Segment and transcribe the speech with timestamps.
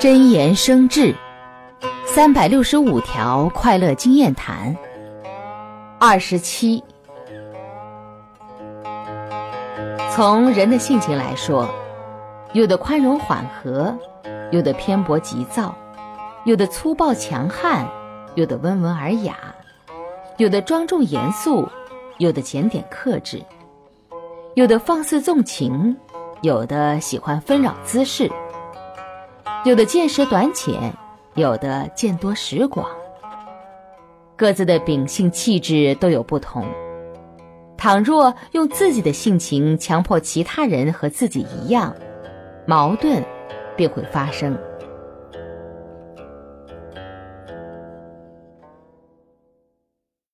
[0.00, 1.14] 真言生智，
[2.06, 4.74] 三百六十五条快乐经验谈。
[5.98, 6.82] 二十七，
[10.10, 11.68] 从人的性情来说，
[12.54, 13.94] 有的宽容缓和，
[14.50, 15.74] 有的偏颇急躁，
[16.44, 17.86] 有的粗暴强悍，
[18.34, 19.36] 有的温文尔雅，
[20.38, 21.68] 有的庄重严肃，
[22.18, 23.42] 有的检点克制，
[24.54, 25.94] 有的放肆纵情，
[26.40, 28.30] 有的喜欢纷扰滋事。
[29.64, 30.92] 有的见识短浅，
[31.36, 32.86] 有的见多识广，
[34.36, 36.66] 各自的秉性气质都有不同。
[37.74, 41.96] 倘若用自己的性情强迫其他人和自己一样，
[42.66, 43.24] 矛盾
[43.74, 44.54] 便会发生。